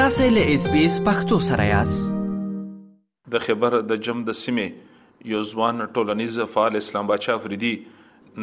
[0.00, 5.40] تاسو له اس بي اس پختو سره یاست د خبر د جم د سیمې یو
[5.48, 7.72] ځوان ټولنیز فعال اسلام بچا فریدي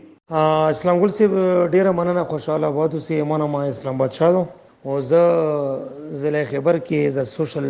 [0.76, 1.32] اسلام ګل سیب
[1.76, 4.36] ډیره مننه خوشاله واده سي ایمان ما اسلام بادشاہ
[4.86, 5.22] او زه
[6.22, 7.66] زله خبر کې زه سوشل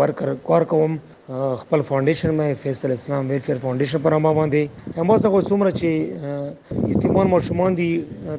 [0.00, 0.92] ورکر کار کوم
[1.28, 6.90] خپل فاونډیشن مې فیصل اسلام ویلفیر فاونډیشن پر ما باندې هم اوسه خو څومره چې
[6.90, 7.88] یتیمان ماشومان دي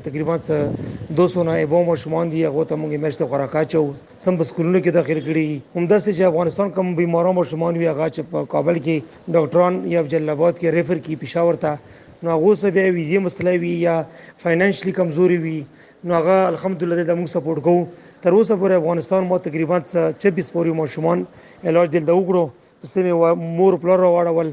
[0.03, 3.81] تقریبا 200 نه ایبو ماشومان دي هغه ته موږ مشته خوراکا چو
[4.27, 8.21] سم بسکولونو کې داخل کړي هم داسې چې افغانستان کوم بیمارو ماشومان وي هغه چې
[8.35, 12.71] په کابل کې ډاکټران یا جلال آباد کې ریفر کې پېښور ته نو هغه سه
[12.79, 13.97] به ویزه مسله وي یا
[14.45, 15.57] فاینانشلی کمزوري وي
[16.03, 17.85] نو هغه الحمدلله د موږ سپورټ کوو
[18.21, 21.25] تر اوسه پر افغانستان مو تقریبا 26 پورې ماشومان
[21.65, 22.41] علاج دلته وکړو
[22.89, 24.49] سمې مور پلور واړول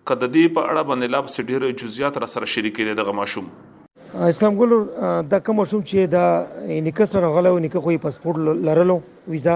[0.10, 3.46] کده دې په اړه باندې لاب سډیر جزئیات را سره شریک دي دغه ماشوم
[4.32, 4.76] اسلام ګل
[5.36, 6.26] د کوم شوم چې دا
[6.90, 8.98] نکس راغله او نکه خو پاسپورت لرلو
[9.36, 9.56] ویزا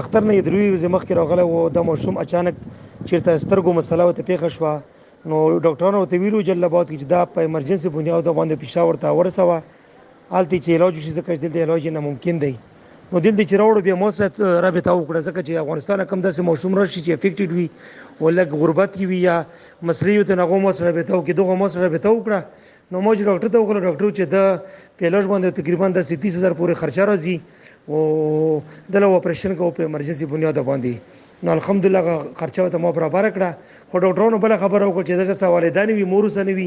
[0.00, 4.56] اختر نه دروي زمخ کې راغله او د ماشوم اچانک چیرته سترګو مسله وته پیښه
[4.56, 10.34] شو نو ډاکټرانو ته ویلو جلبات کې دا په ایمرجنسي بنیاد باندې پېښور ته ورسوه
[10.34, 12.54] حالت چې علاج شي زکه دلته علاج نه ممکن دی
[13.12, 14.34] نو دل دي چې راوړو به موسلت
[14.64, 17.66] رابطه وکړه ځکه چې افغانستان کم داسې موسم راشي چې افیکټډ وي
[18.24, 19.36] ولګ غربت کې وي یا
[19.90, 22.40] مصری یو ته نغو موسره رابطه وکړي دغه موسره رابطه وکړه
[22.90, 24.36] نو موږ ډاکټر ته وکړو ډاکټر چې د
[24.98, 27.36] پیلج باندې تقریبا د 30000 پورې خرچه راځي
[27.90, 28.60] او
[28.94, 30.94] دله اپریشن کو په ایمرجنسي بنیاد باندې
[31.46, 33.50] نو الحمدلله خرچه ته مو برابر کړه
[33.92, 36.66] خو ډاکټرونو بل خبر وکړه چې دغه سوالدان وی مور سره وی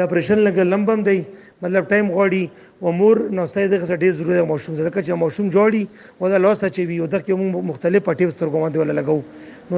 [0.00, 1.14] د اپریشن لګ لمبم دی
[1.62, 2.44] مطلب ټایم غوړي
[2.82, 5.82] او مور نو ستای دغه ډېر ضروري موشوم زده چې موشوم جوړي
[6.20, 9.18] او د لاس ته وی او دغه موږ مختلف پټیب سترګو باندې ولا لګو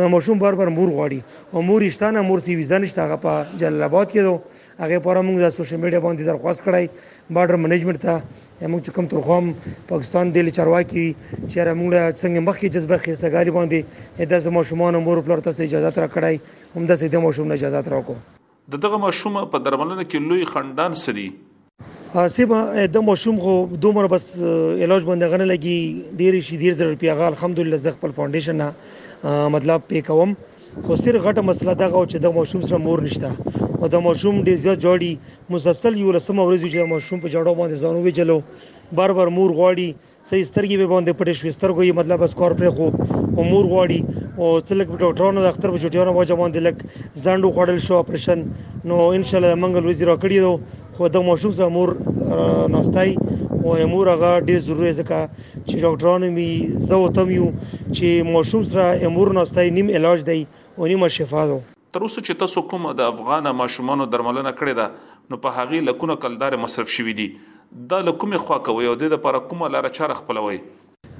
[0.04, 1.20] نو موشوم بار بار مور غوړي
[1.54, 5.22] او مور اشتانه مور سی ویزه نشته هغه په جلال آباد کې دو هغه پر
[5.28, 8.18] موږ د سوشل میډیا باندې درخواست کړای بارډر منیجمنت ته
[8.60, 9.48] موږ چې کوم ترخوم
[9.88, 15.20] پاکستان د لچرواکي چې موږ څنګه مخکې جذبه خېسه غالي باندې د زمو شومان مور
[15.26, 18.16] پلور ته اجازه را کړای هم د سیده مو شوم نه اجازه راکو
[18.86, 21.26] دغه مو شوم په درملنه کې لوی خندان سدي
[22.34, 22.58] سیبا
[22.94, 23.54] د موشوم خو
[23.86, 28.14] دومره بس علاج باندې غنه لګي ډیر شي ډیر زر روپیا غال الحمدلله زغ خپل
[28.20, 30.32] فاونډیشن مطلب پې کوم
[30.88, 34.36] خو سیر غټه مسله دا غو چې د موشوم سره مور نشته او د ماشوم
[34.46, 35.10] ډیر زیات جوړي
[35.54, 38.38] مسلسل یو لسمه ورځ چې د ماشوم په جوړو باندې ځانو ویجلو
[39.00, 39.88] بار بار مور غواړي
[40.30, 42.86] سې سترګې به باندې پټې شوې سترګې مطلب اس کور پر خو
[43.42, 44.00] امور غواړي
[44.40, 46.76] او تلک په ډاکټرانو د اختر په چټیانو وجه باندې لک
[47.28, 48.38] زندو خوړل شو اپریشن
[48.92, 50.52] نو ان شاء الله منګل وزیر کړی دو
[50.98, 51.88] خو د ماشوم سره مور
[52.76, 53.10] ناستای
[53.62, 55.18] او امور هغه ډیر ضروری ځکه
[55.66, 56.50] چې ډاکټرانو می
[56.90, 57.48] زو تم یو
[57.96, 60.38] چې ماشوم سره امور ناستای نیم علاج دی
[60.76, 61.58] او نیمه شفا ده
[61.96, 66.16] تر اوسه چې تاسو کوم د افغان ماشومان درملنه کړې ده نو په هغه لکونه
[66.24, 67.28] کلدار مصرف شوې دي
[67.92, 70.58] دا لکومې خوا کوي او د لپاره کومه لار چاره خپلوي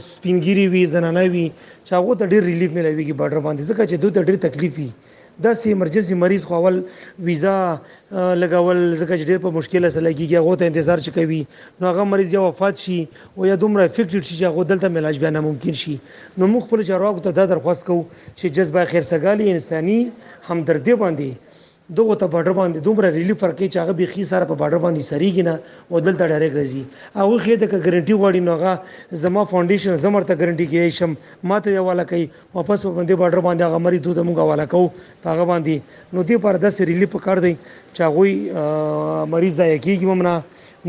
[0.00, 1.44] سپینګيري وی زنانه وی
[1.84, 4.88] چې هغه ته ډېر ریلیف ملويږي بارډر باندې ځکه چې دوی ته ډېر تکلیف وي
[5.44, 6.78] د سي ایمرجنسي مریض خوول
[7.26, 7.56] ویزا
[8.12, 11.40] لګول ځکه چې ډېر په مشکله سره لګيږي هغه ته انتظار چې کوي
[11.80, 12.98] نو هغه مریض یا وفات شي
[13.36, 15.94] او یا دومره افیکټډ شي چې هغه دلته علاج بیا ناممکن شي
[16.38, 19.98] نو موږ خپل چارواکو ته دا درخواست کوو چې جذبه خیر سګالي انساني
[20.48, 21.30] همدردي باندې
[21.96, 25.42] دغه ته بارډر باندې دومره ریلیف ورکړي چې هغه بيخي سره په بارډر باندې سریږي
[25.48, 25.54] نه
[25.90, 26.80] او دلته ډایرکټ راځي
[27.16, 31.16] هغه خې د ګارانټي غوړي نو هغه زما فاونډیشن زمر ته ګارانټي کوي شم
[31.52, 35.48] ماته یې والا کوي واپس باندې بارډر باندې هغه مری دوه موږ والا کو هغه
[35.52, 40.34] باندې نو دې پر 10 ریلیف کار دی چې هغه مریض ځای کیږي ممنه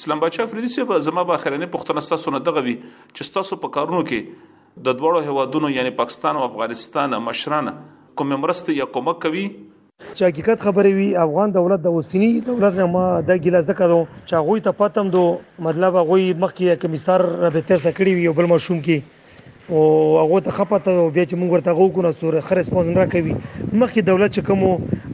[0.00, 4.50] اسلام بچا فریدي صاحب زما باخرنه پښتونستانه دغه وی چې تاسو په کارونو کې
[4.84, 7.72] د دوړو هوادونو یعنی پاکستان او افغانستان مشرانه
[8.20, 9.44] کوم مرسته یا کومک کوي
[10.18, 13.98] چې حقیقت خبرې وي افغان دولت د اوسنی دولت نه ما د ګیلاس ذکرو
[14.28, 15.22] چې غوي ته پاتم دو
[15.68, 19.20] مطلب غوي مخکې کمیسر رابطه سکړي وي بل مشوم کې
[19.70, 23.04] او هغه ته خپته او بیا چې موږ ورته غو کنه سور خر ریسپانس نه
[23.12, 23.34] کوي
[23.78, 24.64] مخکې دولت چې کوم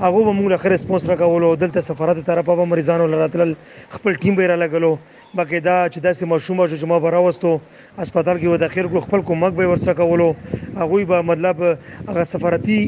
[0.01, 3.53] هغه به موږ خر ریسپانس راکولو دلته سفارت طرفه به مریضانو لراتل
[3.97, 4.97] خپل ټیم به را لګلو
[5.35, 7.53] باقي دا چې داسې مشومه چې ما براوستو
[8.01, 10.31] هسپتال کې و داخل کو خپل کومک به ورسکولو
[10.77, 11.63] هغه به مطلب
[12.09, 12.81] هغه سفارتي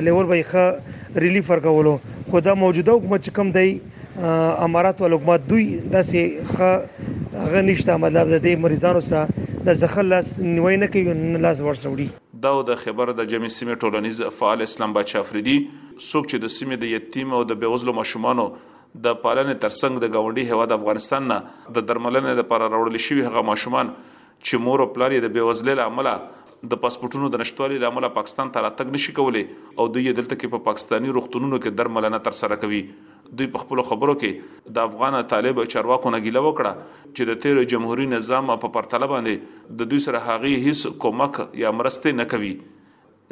[0.00, 1.98] لیول به ښه ریلیف ورکولو
[2.30, 3.80] خو دا موجوده حکومت چې کم دی
[4.70, 9.28] امارات او حکومت دوی داسې ښه غنښت عمل د دې مریضانو سره
[9.68, 12.04] د زخلاص نیوي نه کوي نو لاس ورسوړي
[12.44, 16.80] دا د خبر د جمی سیمې ټولنیز فعال اسلام بچ افریدي څوک چې د سیمې
[16.84, 21.38] د یتیم او د بیوزلو ماشومانو د پالنې ترڅنګ د گاونډي هوا د افغانستان نه
[21.80, 26.12] د درملنې لپاره راوړل شوی هغه ماشومان چې مور او پلار یې د بیوزلې لامل
[26.72, 30.58] د پاسپورتونو د نشټوالي لامل پاکستان ته راتګ نشي کولای او دوی دلته کې په
[30.64, 32.82] پا پاکستانی روغتونونو کې درملنه تر سره کوي
[33.38, 36.72] دوی په خپل خبرو کې د افغان طالب چرواکو نګیله وکړه
[37.06, 39.34] چې د تیر جمهوریت نظام په پرتله باندې
[39.82, 42.52] د دوی سره هغه هیڅ کومک یا مرسته نه کوي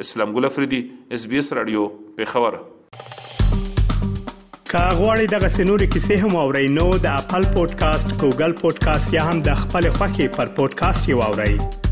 [0.07, 0.81] اسلام ګل افریدي
[1.19, 1.85] اس بي اس رادیو
[2.21, 2.59] په خبر
[2.93, 9.61] کاغوري دغه سنوري کیسې هم او رینو د خپل پودکاسټ ګوګل پودکاسټ یا هم د
[9.65, 11.88] خپل خاكي پر پودکاسټ یو اورئ